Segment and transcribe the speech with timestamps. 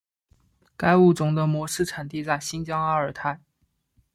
[0.75, 3.39] 该物种的模式产地在新疆阿尔泰。